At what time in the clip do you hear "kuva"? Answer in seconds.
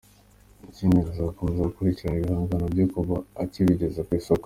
2.93-3.15